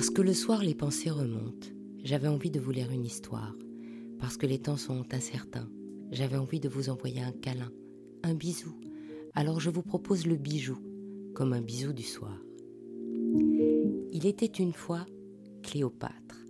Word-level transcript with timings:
Parce 0.00 0.08
que 0.08 0.22
le 0.22 0.32
soir 0.32 0.62
les 0.62 0.74
pensées 0.74 1.10
remontent, 1.10 1.68
j'avais 2.02 2.26
envie 2.26 2.50
de 2.50 2.58
vous 2.58 2.70
lire 2.70 2.90
une 2.90 3.04
histoire. 3.04 3.54
Parce 4.18 4.38
que 4.38 4.46
les 4.46 4.58
temps 4.58 4.78
sont 4.78 5.04
incertains, 5.12 5.68
j'avais 6.10 6.38
envie 6.38 6.58
de 6.58 6.70
vous 6.70 6.88
envoyer 6.88 7.20
un 7.20 7.32
câlin, 7.32 7.70
un 8.22 8.32
bisou. 8.32 8.80
Alors 9.34 9.60
je 9.60 9.68
vous 9.68 9.82
propose 9.82 10.26
le 10.26 10.36
bijou, 10.36 10.78
comme 11.34 11.52
un 11.52 11.60
bisou 11.60 11.92
du 11.92 12.02
soir. 12.02 12.34
Il 14.10 14.24
était 14.24 14.46
une 14.46 14.72
fois 14.72 15.04
Cléopâtre, 15.62 16.46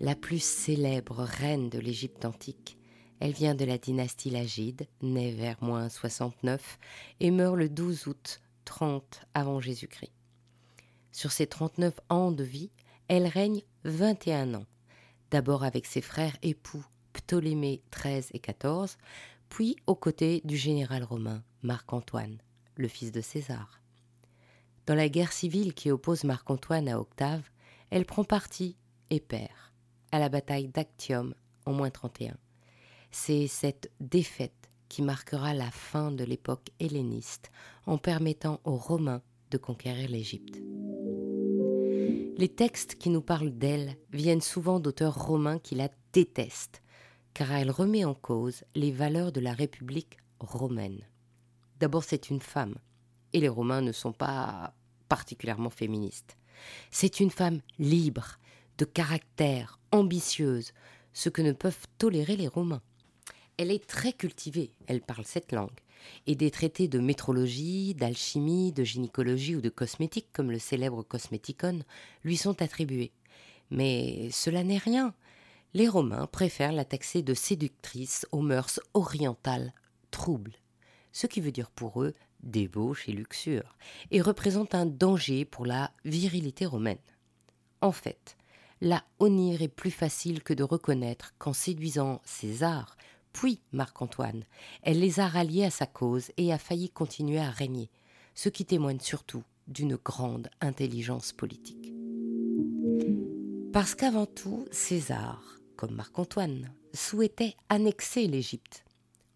la 0.00 0.16
plus 0.16 0.42
célèbre 0.42 1.22
reine 1.22 1.70
de 1.70 1.78
l'Égypte 1.78 2.24
antique. 2.24 2.76
Elle 3.20 3.34
vient 3.34 3.54
de 3.54 3.64
la 3.64 3.78
dynastie 3.78 4.30
Lagide, 4.30 4.88
née 5.00 5.30
vers 5.30 5.62
moins 5.62 5.88
69 5.88 6.80
et 7.20 7.30
meurt 7.30 7.54
le 7.54 7.68
12 7.68 8.08
août 8.08 8.40
30 8.64 9.20
avant 9.32 9.60
Jésus-Christ. 9.60 10.13
Sur 11.14 11.30
ses 11.30 11.46
39 11.46 12.00
ans 12.08 12.32
de 12.32 12.42
vie, 12.42 12.72
elle 13.06 13.28
règne 13.28 13.62
21 13.84 14.54
ans, 14.54 14.66
d'abord 15.30 15.62
avec 15.62 15.86
ses 15.86 16.00
frères 16.00 16.36
époux 16.42 16.84
Ptolémée 17.12 17.82
XIII 17.92 18.24
et 18.32 18.40
XIV, 18.40 18.96
puis 19.48 19.76
aux 19.86 19.94
côtés 19.94 20.40
du 20.42 20.56
général 20.56 21.04
romain 21.04 21.44
Marc-Antoine, 21.62 22.38
le 22.74 22.88
fils 22.88 23.12
de 23.12 23.20
César. 23.20 23.80
Dans 24.86 24.96
la 24.96 25.08
guerre 25.08 25.32
civile 25.32 25.72
qui 25.72 25.92
oppose 25.92 26.24
Marc-Antoine 26.24 26.88
à 26.88 26.98
Octave, 26.98 27.48
elle 27.90 28.06
prend 28.06 28.24
parti 28.24 28.76
et 29.10 29.20
perd 29.20 29.52
à 30.10 30.18
la 30.18 30.28
bataille 30.28 30.66
d'Actium 30.66 31.32
en 31.64 31.74
moins 31.74 31.90
31. 31.90 32.36
C'est 33.12 33.46
cette 33.46 33.92
défaite 34.00 34.68
qui 34.88 35.00
marquera 35.00 35.54
la 35.54 35.70
fin 35.70 36.10
de 36.10 36.24
l'époque 36.24 36.70
helléniste 36.80 37.52
en 37.86 37.98
permettant 37.98 38.60
aux 38.64 38.76
Romains 38.76 39.22
de 39.52 39.58
conquérir 39.58 40.10
l'Égypte. 40.10 40.63
Les 42.36 42.48
textes 42.48 42.96
qui 42.96 43.10
nous 43.10 43.20
parlent 43.20 43.56
d'elle 43.56 43.96
viennent 44.12 44.40
souvent 44.40 44.80
d'auteurs 44.80 45.24
romains 45.24 45.60
qui 45.60 45.76
la 45.76 45.88
détestent, 46.12 46.82
car 47.32 47.52
elle 47.52 47.70
remet 47.70 48.04
en 48.04 48.14
cause 48.14 48.64
les 48.74 48.90
valeurs 48.90 49.30
de 49.30 49.38
la 49.38 49.52
République 49.52 50.16
romaine. 50.40 51.06
D'abord, 51.78 52.02
c'est 52.02 52.30
une 52.30 52.40
femme, 52.40 52.74
et 53.32 53.38
les 53.38 53.48
Romains 53.48 53.82
ne 53.82 53.92
sont 53.92 54.12
pas 54.12 54.74
particulièrement 55.08 55.70
féministes. 55.70 56.36
C'est 56.90 57.20
une 57.20 57.30
femme 57.30 57.60
libre, 57.78 58.40
de 58.78 58.84
caractère, 58.84 59.78
ambitieuse, 59.92 60.72
ce 61.12 61.28
que 61.28 61.42
ne 61.42 61.52
peuvent 61.52 61.86
tolérer 61.98 62.36
les 62.36 62.48
Romains. 62.48 62.82
Elle 63.56 63.70
est 63.70 63.86
très 63.86 64.12
cultivée, 64.12 64.72
elle 64.86 65.00
parle 65.00 65.24
cette 65.24 65.52
langue, 65.52 65.80
et 66.26 66.34
des 66.34 66.50
traités 66.50 66.88
de 66.88 66.98
métrologie, 66.98 67.94
d'alchimie, 67.94 68.72
de 68.72 68.82
gynécologie 68.82 69.56
ou 69.56 69.60
de 69.60 69.68
cosmétique, 69.68 70.28
comme 70.32 70.50
le 70.50 70.58
célèbre 70.58 71.02
Cosmeticon, 71.02 71.80
lui 72.24 72.36
sont 72.36 72.60
attribués. 72.62 73.12
Mais 73.70 74.28
cela 74.32 74.64
n'est 74.64 74.78
rien. 74.78 75.14
Les 75.72 75.88
Romains 75.88 76.26
préfèrent 76.26 76.72
la 76.72 76.84
taxer 76.84 77.22
de 77.22 77.34
séductrice 77.34 78.26
aux 78.32 78.42
mœurs 78.42 78.80
orientales 78.92 79.72
troubles, 80.10 80.56
ce 81.12 81.26
qui 81.26 81.40
veut 81.40 81.52
dire 81.52 81.70
pour 81.70 82.02
eux 82.02 82.14
débauche 82.42 83.08
et 83.08 83.12
luxure, 83.12 83.76
et 84.10 84.20
représente 84.20 84.74
un 84.74 84.86
danger 84.86 85.44
pour 85.44 85.64
la 85.64 85.90
virilité 86.04 86.66
romaine. 86.66 86.98
En 87.80 87.92
fait, 87.92 88.36
la 88.80 89.02
honnir 89.18 89.62
est 89.62 89.68
plus 89.68 89.90
facile 89.90 90.42
que 90.42 90.54
de 90.54 90.62
reconnaître 90.62 91.34
qu'en 91.38 91.52
séduisant 91.52 92.20
César, 92.24 92.96
puis 93.34 93.60
Marc-Antoine, 93.72 94.44
elle 94.82 95.00
les 95.00 95.18
a 95.18 95.26
ralliés 95.26 95.64
à 95.64 95.70
sa 95.70 95.86
cause 95.86 96.30
et 96.36 96.52
a 96.52 96.58
failli 96.58 96.88
continuer 96.88 97.40
à 97.40 97.50
régner, 97.50 97.90
ce 98.34 98.48
qui 98.48 98.64
témoigne 98.64 99.00
surtout 99.00 99.42
d'une 99.66 99.96
grande 99.96 100.48
intelligence 100.60 101.32
politique. 101.32 101.92
Parce 103.72 103.96
qu'avant 103.96 104.26
tout, 104.26 104.66
César, 104.70 105.58
comme 105.76 105.96
Marc-Antoine, 105.96 106.72
souhaitait 106.94 107.56
annexer 107.68 108.28
l'Égypte. 108.28 108.84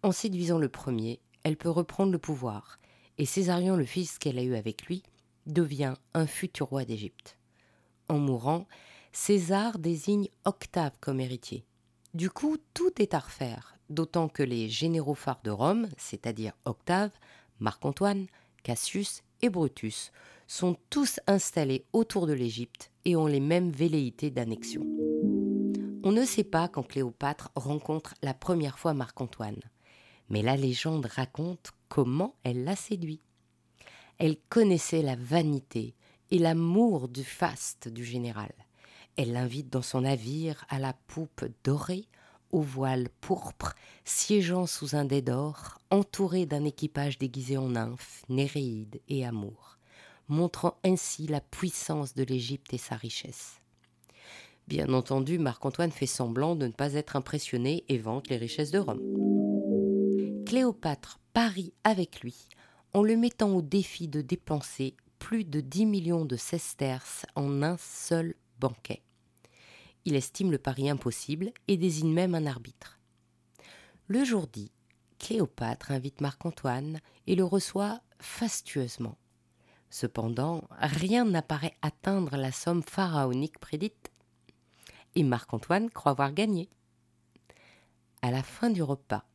En 0.01 0.13
séduisant 0.13 0.59
le 0.59 0.69
premier, 0.69 1.19
elle 1.43 1.57
peut 1.57 1.69
reprendre 1.69 2.13
le 2.13 2.19
pouvoir, 2.19 2.79
et 3.17 3.25
Césarion, 3.25 3.75
le 3.75 3.85
fils 3.85 4.17
qu'elle 4.17 4.39
a 4.39 4.43
eu 4.43 4.55
avec 4.55 4.85
lui, 4.85 5.03
devient 5.45 5.95
un 6.13 6.25
futur 6.25 6.67
roi 6.67 6.85
d'Égypte. 6.85 7.37
En 8.07 8.17
mourant, 8.17 8.65
César 9.11 9.77
désigne 9.77 10.29
Octave 10.45 10.93
comme 11.01 11.19
héritier. 11.19 11.65
Du 12.13 12.29
coup, 12.29 12.55
tout 12.73 13.01
est 13.01 13.13
à 13.13 13.19
refaire, 13.19 13.78
d'autant 13.89 14.27
que 14.27 14.43
les 14.43 14.69
généraux 14.69 15.15
phares 15.15 15.41
de 15.43 15.51
Rome, 15.51 15.87
c'est-à-dire 15.97 16.53
Octave, 16.65 17.11
Marc-Antoine, 17.59 18.27
Cassius 18.63 19.23
et 19.41 19.49
Brutus, 19.49 20.11
sont 20.47 20.77
tous 20.89 21.19
installés 21.27 21.85
autour 21.93 22.25
de 22.25 22.33
l'Égypte 22.33 22.91
et 23.05 23.15
ont 23.15 23.27
les 23.27 23.39
mêmes 23.39 23.71
velléités 23.71 24.31
d'annexion. 24.31 24.81
On 26.03 26.11
ne 26.11 26.25
sait 26.25 26.43
pas 26.43 26.67
quand 26.67 26.83
Cléopâtre 26.83 27.51
rencontre 27.55 28.15
la 28.21 28.33
première 28.33 28.79
fois 28.79 28.93
Marc-Antoine, 28.93 29.59
mais 30.29 30.41
la 30.41 30.55
légende 30.55 31.05
raconte 31.05 31.71
comment 31.87 32.35
elle 32.43 32.63
l'a 32.63 32.75
séduit. 32.75 33.21
Elle 34.17 34.37
connaissait 34.49 35.01
la 35.01 35.15
vanité 35.15 35.95
et 36.31 36.39
l'amour 36.39 37.09
du 37.09 37.23
faste 37.23 37.87
du 37.87 38.03
général. 38.03 38.51
Elle 39.17 39.33
l'invite 39.33 39.69
dans 39.69 39.81
son 39.81 40.01
navire 40.01 40.65
à 40.69 40.79
la 40.79 40.93
poupe 40.93 41.45
dorée 41.63 42.07
au 42.51 42.61
voile 42.61 43.09
pourpre, 43.21 43.75
siégeant 44.05 44.65
sous 44.65 44.95
un 44.95 45.05
dais 45.05 45.21
d'or, 45.21 45.79
entouré 45.91 46.45
d'un 46.45 46.65
équipage 46.65 47.17
déguisé 47.17 47.57
en 47.57 47.69
nymphes, 47.69 48.23
Néréides 48.29 49.01
et 49.07 49.25
Amour, 49.25 49.77
montrant 50.27 50.77
ainsi 50.83 51.27
la 51.27 51.41
puissance 51.41 52.13
de 52.15 52.23
l'Égypte 52.23 52.73
et 52.73 52.77
sa 52.77 52.95
richesse. 52.95 53.61
Bien 54.67 54.93
entendu, 54.93 55.39
Marc-Antoine 55.39 55.91
fait 55.91 56.05
semblant 56.05 56.55
de 56.55 56.67
ne 56.67 56.71
pas 56.71 56.93
être 56.93 57.15
impressionné 57.15 57.85
et 57.89 57.97
vante 57.97 58.29
les 58.29 58.37
richesses 58.37 58.71
de 58.71 58.79
Rome. 58.79 59.01
Cléopâtre 60.45 61.19
parie 61.33 61.73
avec 61.83 62.21
lui 62.21 62.47
en 62.93 63.03
le 63.03 63.17
mettant 63.17 63.49
au 63.51 63.61
défi 63.61 64.07
de 64.07 64.21
dépenser 64.21 64.95
plus 65.19 65.43
de 65.43 65.61
10 65.61 65.85
millions 65.85 66.25
de 66.25 66.35
sesterces 66.35 67.25
en 67.35 67.61
un 67.61 67.77
seul 67.77 68.35
banquet. 68.59 69.01
Estime 70.15 70.51
le 70.51 70.57
pari 70.57 70.89
impossible 70.89 71.51
et 71.67 71.77
désigne 71.77 72.13
même 72.13 72.35
un 72.35 72.45
arbitre. 72.45 72.99
Le 74.07 74.23
jour 74.23 74.47
dit, 74.47 74.71
Cléopâtre 75.19 75.91
invite 75.91 76.21
Marc-Antoine 76.21 76.99
et 77.27 77.35
le 77.35 77.43
reçoit 77.43 78.01
fastueusement. 78.19 79.17
Cependant, 79.89 80.63
rien 80.79 81.25
n'apparaît 81.25 81.75
atteindre 81.81 82.37
la 82.37 82.51
somme 82.51 82.83
pharaonique 82.83 83.59
prédite. 83.59 84.11
Et 85.15 85.23
Marc-Antoine 85.23 85.89
croit 85.89 86.11
avoir 86.11 86.31
gagné. 86.31 86.69
À 88.21 88.31
la 88.31 88.43
fin 88.43 88.69
du 88.69 88.83
repas, 88.83 89.25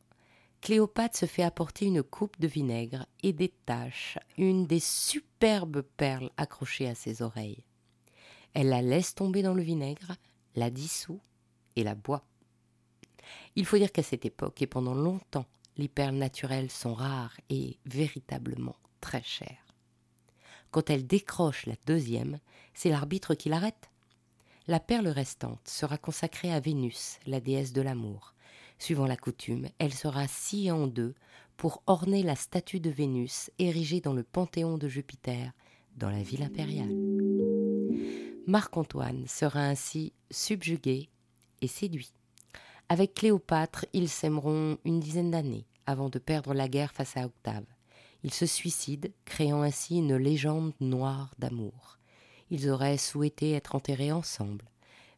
Cléopâtre 0.61 1.17
se 1.17 1.25
fait 1.25 1.43
apporter 1.43 1.85
une 1.85 2.01
coupe 2.01 2.39
de 2.39 2.47
vinaigre 2.47 3.05
et 3.21 3.33
détache 3.33 4.17
une 4.37 4.65
des 4.65 4.79
superbes 4.79 5.81
perles 5.81 6.31
accrochées 6.37 6.87
à 6.87 6.95
ses 6.95 7.21
oreilles. 7.21 7.63
Elle 8.53 8.69
la 8.69 8.81
laisse 8.81 9.13
tomber 9.13 9.41
dans 9.41 9.53
le 9.53 9.61
vinaigre, 9.61 10.15
la 10.55 10.69
dissout 10.69 11.21
et 11.75 11.83
la 11.83 11.95
boit. 11.95 12.25
Il 13.55 13.65
faut 13.65 13.77
dire 13.77 13.91
qu'à 13.91 14.03
cette 14.03 14.25
époque 14.25 14.61
et 14.61 14.67
pendant 14.67 14.93
longtemps, 14.93 15.45
les 15.77 15.87
perles 15.87 16.15
naturelles 16.15 16.71
sont 16.71 16.93
rares 16.93 17.37
et 17.49 17.77
véritablement 17.85 18.75
très 19.01 19.23
chères. 19.23 19.65
Quand 20.71 20.89
elle 20.89 21.07
décroche 21.07 21.65
la 21.65 21.75
deuxième, 21.85 22.39
c'est 22.73 22.89
l'arbitre 22.89 23.35
qui 23.35 23.49
l'arrête. 23.49 23.89
La 24.67 24.79
perle 24.79 25.07
restante 25.07 25.67
sera 25.67 25.97
consacrée 25.97 26.51
à 26.51 26.59
Vénus, 26.59 27.19
la 27.25 27.39
déesse 27.39 27.71
de 27.71 27.81
l'amour. 27.81 28.33
Suivant 28.79 29.05
la 29.05 29.15
coutume, 29.15 29.69
elle 29.79 29.93
sera 29.93 30.27
sciée 30.27 30.71
en 30.71 30.87
deux 30.87 31.13
pour 31.55 31.81
orner 31.87 32.23
la 32.23 32.35
statue 32.35 32.79
de 32.79 32.89
Vénus 32.89 33.51
érigée 33.59 34.01
dans 34.01 34.13
le 34.13 34.23
panthéon 34.23 34.77
de 34.77 34.87
Jupiter, 34.87 35.51
dans 35.95 36.09
la 36.09 36.21
ville 36.21 36.43
impériale. 36.43 36.91
Marc-Antoine 38.47 39.25
sera 39.27 39.61
ainsi 39.61 40.13
subjugué 40.29 41.09
et 41.61 41.67
séduit. 41.67 42.11
Avec 42.89 43.15
Cléopâtre, 43.15 43.85
ils 43.93 44.09
s'aimeront 44.09 44.77
une 44.85 44.99
dizaine 44.99 45.31
d'années 45.31 45.65
avant 45.87 46.09
de 46.09 46.19
perdre 46.19 46.53
la 46.53 46.67
guerre 46.67 46.93
face 46.93 47.17
à 47.17 47.25
Octave. 47.25 47.65
Ils 48.23 48.33
se 48.33 48.45
suicident, 48.45 49.09
créant 49.25 49.63
ainsi 49.63 49.97
une 49.97 50.15
légende 50.15 50.73
noire 50.79 51.33
d'amour. 51.39 51.97
Ils 52.51 52.69
auraient 52.69 52.97
souhaité 52.97 53.51
être 53.53 53.73
enterrés 53.73 54.11
ensemble, 54.11 54.65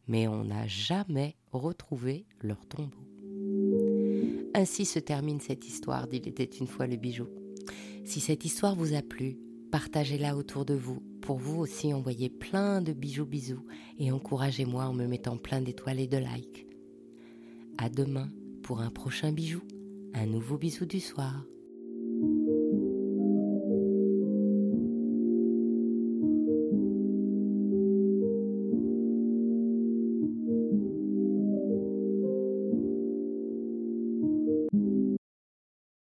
mais 0.06 0.26
on 0.26 0.44
n'a 0.44 0.66
jamais 0.66 1.36
retrouvé 1.52 2.24
leur 2.40 2.64
tombeau. 2.66 2.96
Ainsi 4.54 4.86
se 4.86 4.98
termine 4.98 5.40
cette 5.40 5.66
histoire 5.66 6.08
d'Il 6.08 6.26
était 6.26 6.44
une 6.44 6.66
fois 6.66 6.86
le 6.86 6.96
bijou. 6.96 7.28
Si 8.06 8.20
cette 8.20 8.46
histoire 8.46 8.74
vous 8.74 8.94
a 8.94 9.02
plu, 9.02 9.38
partagez-la 9.70 10.36
autour 10.36 10.64
de 10.64 10.74
vous 10.74 11.00
pour 11.20 11.38
vous 11.38 11.60
aussi 11.60 11.92
envoyer 11.92 12.28
plein 12.30 12.80
de 12.80 12.92
bijoux 12.92 13.26
bisous 13.26 13.64
et 13.98 14.10
encouragez-moi 14.10 14.84
en 14.84 14.94
me 14.94 15.06
mettant 15.06 15.36
plein 15.36 15.60
d'étoiles 15.60 16.00
et 16.00 16.06
de 16.06 16.18
likes. 16.18 16.66
À 17.76 17.88
demain 17.88 18.28
pour 18.62 18.80
un 18.80 18.90
prochain 18.90 19.32
bijou, 19.32 19.60
un 20.14 20.26
nouveau 20.26 20.58
bisou 20.58 20.86
du 20.86 21.00
soir. 21.00 21.44